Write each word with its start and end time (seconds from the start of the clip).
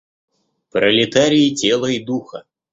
Пролетарии 0.71 1.53
тела 1.53 1.91
и 1.91 2.03
духа. 2.03 2.43